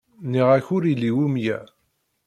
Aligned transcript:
Nniɣ-ak 0.25 0.67
ur 0.75 0.83
illi 0.91 1.11
umya. 1.25 1.59